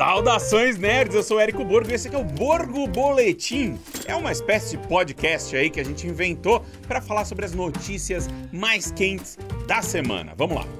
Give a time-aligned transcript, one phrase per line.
[0.00, 3.78] Saudações nerds, eu sou Érico Borgo e esse aqui é o Borgo Boletim.
[4.06, 8.26] É uma espécie de podcast aí que a gente inventou para falar sobre as notícias
[8.50, 9.36] mais quentes
[9.68, 10.32] da semana.
[10.34, 10.79] Vamos lá.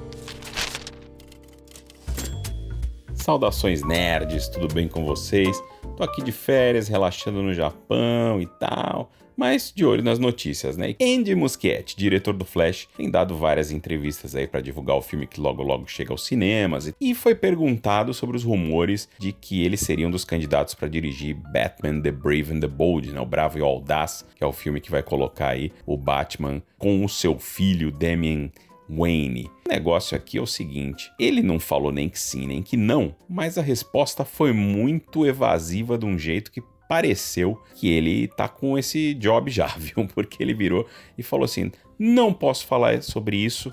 [3.21, 5.63] Saudações nerds, tudo bem com vocês?
[5.97, 9.11] Tô aqui de férias, relaxando no Japão e tal
[9.41, 10.95] mas de olho nas notícias, né?
[11.01, 15.41] Andy Muschietti, diretor do Flash, tem dado várias entrevistas aí para divulgar o filme que
[15.41, 20.07] logo logo chega aos cinemas e foi perguntado sobre os rumores de que ele seria
[20.07, 23.19] um dos candidatos para dirigir Batman The Brave and the Bold, né?
[23.19, 26.63] O Bravo e o Audaz, que é o filme que vai colocar aí o Batman
[26.77, 28.51] com o seu filho Damian
[28.91, 29.51] Wayne.
[29.67, 33.15] O negócio aqui é o seguinte: ele não falou nem que sim, nem que não,
[33.29, 38.77] mas a resposta foi muito evasiva de um jeito que pareceu que ele tá com
[38.77, 40.07] esse job já, viu?
[40.13, 43.73] Porque ele virou e falou assim: não posso falar sobre isso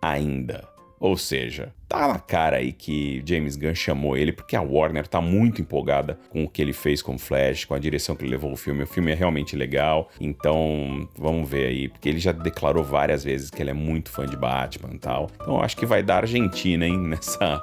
[0.00, 0.75] ainda.
[0.98, 5.20] Ou seja, tá na cara aí que James Gunn chamou ele porque a Warner tá
[5.20, 8.52] muito empolgada com o que ele fez com Flash, com a direção que ele levou
[8.52, 8.82] o filme.
[8.82, 13.50] O filme é realmente legal, então vamos ver aí, porque ele já declarou várias vezes
[13.50, 15.30] que ele é muito fã de Batman e tal.
[15.34, 17.62] Então eu acho que vai dar Argentina, hein, nessa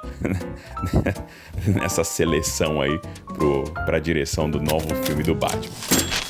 [1.66, 3.00] nessa seleção aí
[3.34, 6.23] pro, pra direção do novo filme do Batman.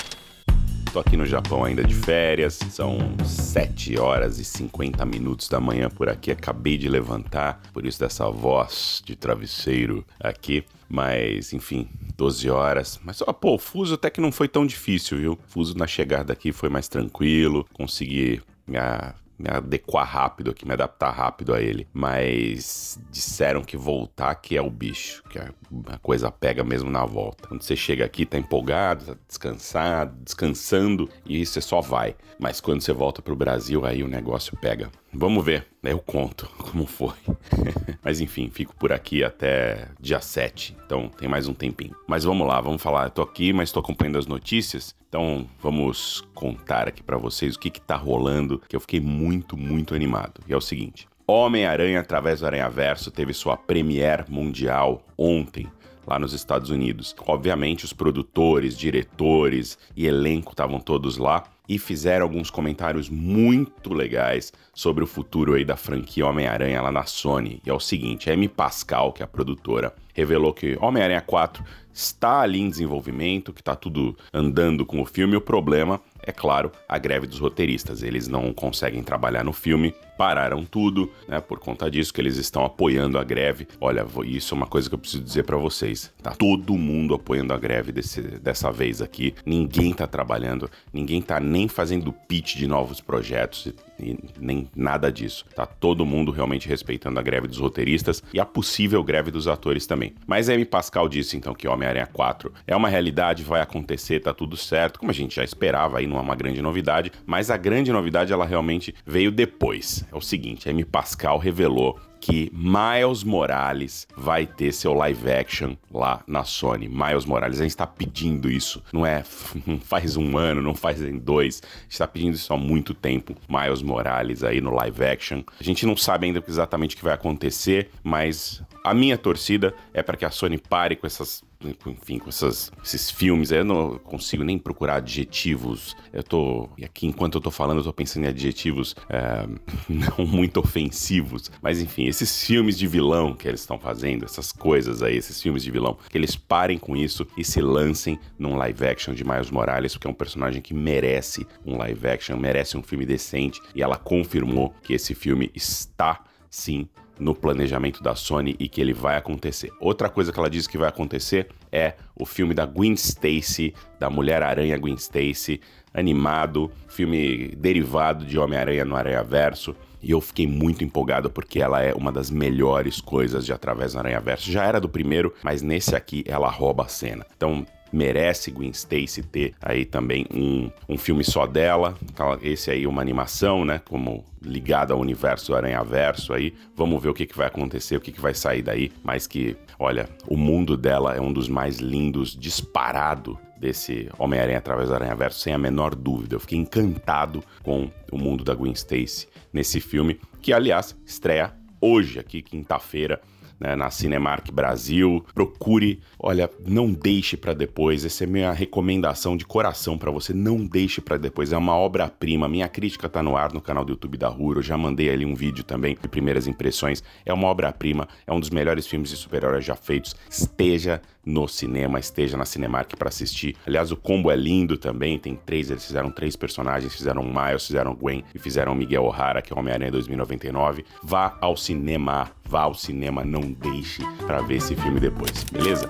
[0.95, 5.91] Tô aqui no Japão ainda de férias, são 7 horas e 50 minutos da manhã
[5.91, 6.31] por aqui.
[6.31, 10.65] Acabei de levantar, por isso dessa voz de travesseiro aqui.
[10.89, 13.01] Mas, enfim, 12 horas.
[13.03, 15.33] Mas, ó, pô, o fuso até que não foi tão difícil, viu?
[15.33, 20.73] O fuso na chegada aqui foi mais tranquilo, consegui minha me adequar rápido aqui, me
[20.73, 21.87] adaptar rápido a ele.
[21.93, 27.49] Mas disseram que voltar que é o bicho, que a coisa pega mesmo na volta.
[27.49, 32.17] Quando você chega aqui, tá empolgado, tá descansado, descansando, e você só vai.
[32.39, 34.91] Mas quando você volta pro Brasil, aí o negócio pega.
[35.13, 35.67] Vamos ver?
[35.83, 37.15] Eu conto como foi.
[38.03, 41.95] Mas enfim, fico por aqui até dia 7, então tem mais um tempinho.
[42.09, 43.05] Mas vamos lá, vamos falar.
[43.05, 47.59] Eu tô aqui, mas tô acompanhando as notícias, então vamos contar aqui para vocês o
[47.59, 50.43] que que tá rolando, que eu fiquei muito, muito animado.
[50.47, 55.67] E é o seguinte: Homem-Aranha através do Aranha Verso teve sua premiere mundial ontem
[56.07, 57.15] lá nos Estados Unidos.
[57.27, 64.53] Obviamente, os produtores, diretores e elenco estavam todos lá e fizeram alguns comentários muito legais
[64.75, 67.61] sobre o futuro aí da franquia Homem-Aranha lá na Sony.
[67.65, 71.65] E é o seguinte, a Amy Pascal, que é a produtora, revelou que Homem-Aranha 4
[71.93, 75.37] está ali em desenvolvimento, que está tudo andando com o filme.
[75.37, 78.03] O problema é claro, a greve dos roteiristas.
[78.03, 81.41] Eles não conseguem trabalhar no filme, pararam tudo, né?
[81.41, 83.67] Por conta disso que eles estão apoiando a greve.
[83.81, 86.13] Olha, isso é uma coisa que eu preciso dizer para vocês.
[86.23, 89.35] Tá todo mundo apoiando a greve desse, dessa vez aqui.
[89.45, 95.45] Ninguém tá trabalhando, ninguém tá nem fazendo pitch de novos projetos e nem nada disso.
[95.55, 99.87] Tá todo mundo realmente respeitando a greve dos roteiristas e a possível greve dos atores
[99.87, 100.15] também.
[100.27, 104.57] Mas Amy Pascal disse então que Homem-Aranha 4 é uma realidade, vai acontecer, tá tudo
[104.57, 107.93] certo, como a gente já esperava, aí não é uma grande novidade, mas a grande
[107.93, 110.04] novidade ela realmente veio depois.
[110.13, 115.77] É o seguinte, a Amy Pascal revelou que Miles Morales vai ter seu live action
[115.93, 116.89] lá na Sony.
[116.89, 119.23] Miles Morales, a gente está pedindo isso, não é
[119.85, 123.35] faz um ano, não faz em dois, está pedindo isso há muito tempo.
[123.47, 125.43] Miles Morales aí no live action.
[125.61, 130.03] A gente não sabe ainda exatamente o que vai acontecer, mas a minha torcida é
[130.03, 131.45] para que a Sony pare com essas
[131.87, 135.97] enfim, com essas, esses filmes, eu não consigo nem procurar adjetivos.
[136.13, 136.69] Eu tô.
[136.77, 139.47] E aqui, enquanto eu tô falando, eu tô pensando em adjetivos é,
[139.89, 141.51] não muito ofensivos.
[141.63, 145.65] Mas enfim, esses filmes de vilão que eles estão fazendo, essas coisas aí, esses filmes
[145.65, 149.51] de vilão, que eles parem com isso e se lancem num live action de Miles
[149.51, 153.61] Morales, porque é um personagem que merece um live action, merece um filme decente.
[153.75, 156.89] E ela confirmou que esse filme está sim
[157.19, 159.71] no planejamento da Sony e que ele vai acontecer.
[159.81, 164.09] Outra coisa que ela disse que vai acontecer é o filme da Gwen Stacy, da
[164.09, 165.61] Mulher-Aranha Gwen Stacy,
[165.95, 169.75] animado, filme derivado de Homem-Aranha no Aranha Verso.
[170.03, 174.01] E eu fiquei muito empolgado porque ela é uma das melhores coisas de Através do
[174.01, 174.51] Aranha Verso.
[174.51, 177.25] Já era do primeiro, mas nesse aqui ela rouba a cena.
[177.35, 177.65] Então,
[177.95, 181.97] merece Gwen Stacy ter aí também um, um filme só dela.
[182.03, 183.81] Então, esse aí uma animação, né?
[183.89, 186.53] Como ligado ao universo do Aranha Verso aí.
[186.77, 188.93] Vamos ver o que, que vai acontecer, o que, que vai sair daí.
[189.03, 194.91] Mas que, olha, o mundo dela é um dos mais lindos, disparado desse Homem-Aranha através
[194.91, 196.35] do Aranha Verso, sem a menor dúvida.
[196.35, 202.19] Eu fiquei encantado com o mundo da Gwen Stacy nesse filme, que aliás estreia hoje,
[202.19, 203.23] aqui, quinta-feira,
[203.59, 205.25] né, na Cinemark Brasil.
[205.35, 208.05] Procure, olha, não deixe para depois.
[208.05, 210.35] Essa é minha recomendação de coração para você.
[210.35, 211.51] Não deixe para depois.
[211.51, 212.49] É uma obra-prima.
[212.49, 214.61] Minha crítica tá no ar no canal do YouTube da Ruro.
[214.61, 217.03] Já mandei ali um vídeo também de primeiras impressões.
[217.25, 218.09] É uma obra-prima.
[218.27, 220.15] É um dos melhores filmes de super-heróis já feitos.
[220.29, 223.57] Esteja no cinema, esteja na Cinemark para assistir.
[223.67, 225.19] Aliás, o combo é lindo também.
[225.19, 229.53] Tem três, eles fizeram três personagens, fizeram Miles, fizeram Gwen e fizeram Miguel O'Hara, que
[229.53, 230.85] é Homem-Aranha 2099.
[231.03, 235.89] Vá ao cinema, vá ao cinema, não deixe para ver esse filme depois, beleza?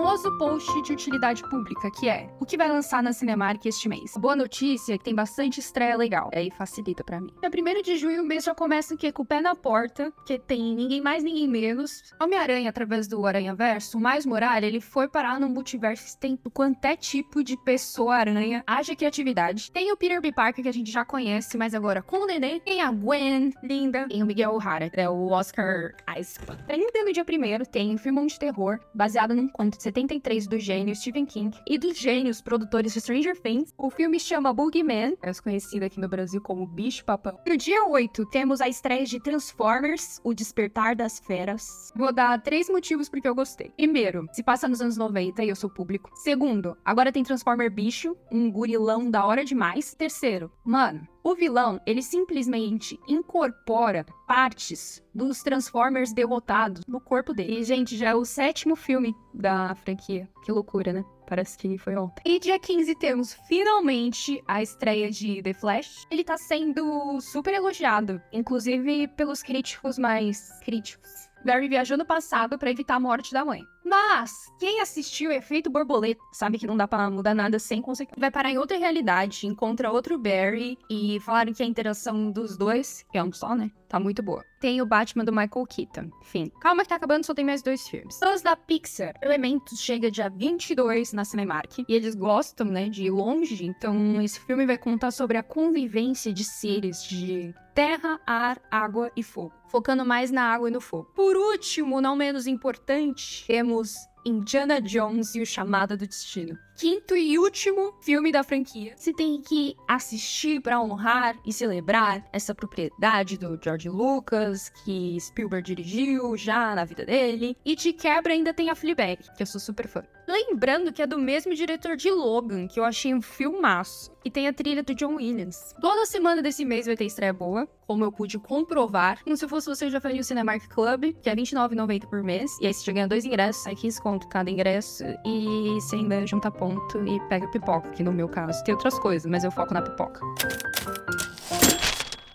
[0.00, 4.14] Famoso post de utilidade pública, que é o que vai lançar na Cinemark este mês.
[4.16, 6.30] Boa notícia é que tem bastante estreia legal.
[6.34, 7.30] Aí facilita para mim.
[7.42, 10.38] Na 1 de junho o mês já começa aqui com o pé na porta, que
[10.38, 12.14] tem ninguém mais, ninguém menos.
[12.18, 16.82] Homem-Aranha, através do Aranha Verso, o Mais Muralha, ele foi parar no multiverso tem quanto
[16.86, 18.64] é tipo de pessoa-aranha.
[18.66, 19.70] Haja criatividade.
[19.70, 20.32] Tem o Peter B.
[20.32, 22.60] Parker, que a gente já conhece, mas agora com o Nenê.
[22.60, 24.08] Tem a Gwen, linda.
[24.08, 26.64] Tem o Miguel O'Hara, é o Oscar Isaac.
[26.66, 30.94] 30 no dia primeiro tem um filme de terror, baseado num conto 73 do gênio
[30.94, 33.74] Stephen King e dos gênios produtores de Stranger Things.
[33.76, 37.38] O filme chama Boogeyman, é conhecido aqui no Brasil como Bicho Papão.
[37.46, 41.92] No dia 8, temos a estreia de Transformers, O Despertar das Feras.
[41.96, 43.70] Vou dar três motivos porque eu gostei.
[43.76, 46.10] Primeiro, se passa nos anos 90 e eu sou público.
[46.14, 49.94] Segundo, agora tem Transformer Bicho, um gurilão da hora demais.
[49.94, 57.58] Terceiro, mano, o vilão, ele simplesmente incorpora partes dos Transformers derrotados no corpo dele.
[57.58, 60.28] E, gente, já é o sétimo filme da franquia.
[60.44, 61.04] Que loucura, né?
[61.28, 62.22] Parece que foi ontem.
[62.24, 66.06] E dia 15 temos finalmente a estreia de The Flash.
[66.10, 71.30] Ele tá sendo super elogiado, inclusive pelos críticos mais críticos.
[71.44, 73.62] Barry viajou no passado para evitar a morte da mãe.
[73.84, 78.20] Mas, quem assistiu Efeito Borboleta sabe que não dá para mudar nada sem consequência.
[78.20, 83.04] Vai parar em outra realidade, encontra outro Barry e falaram que a interação dos dois,
[83.10, 83.70] que é um só, né?
[83.88, 84.44] Tá muito boa.
[84.60, 86.10] Tem o Batman do Michael Keaton.
[86.22, 88.18] Enfim, calma que tá acabando, só tem mais dois filmes.
[88.18, 91.78] Fãs da Pixar, Elementos chega dia 22 na Cinemark.
[91.88, 93.66] E eles gostam, né, de ir longe.
[93.66, 99.22] Então, esse filme vai contar sobre a convivência de seres de terra, ar, água e
[99.22, 99.54] fogo.
[99.68, 101.10] Focando mais na água e no fogo.
[101.14, 103.79] Por último, não menos importante, temos
[104.24, 108.94] Indiana Jones e o Chamado do Destino quinto e último filme da franquia.
[108.96, 115.62] Você tem que assistir para honrar e celebrar essa propriedade do George Lucas, que Spielberg
[115.62, 117.54] dirigiu já na vida dele.
[117.66, 120.02] E de quebra ainda tem a Fleabag, que eu sou super fã.
[120.30, 124.12] Lembrando que é do mesmo diretor de Logan, que eu achei um filmaço.
[124.24, 125.74] E tem a trilha do John Williams.
[125.80, 129.22] Toda semana desse mês vai ter estreia boa, como eu pude comprovar.
[129.24, 132.50] Como se fosse você, eu já faria o Cinemark Club, que é R$29,90 por mês.
[132.60, 135.04] E aí você já ganha dois ingressos, sai 15 conto cada ingresso.
[135.24, 138.98] E você ainda junta ponto ponto e pega pipoca, que no meu caso tem outras
[138.98, 140.20] coisas, mas eu foco na pipoca.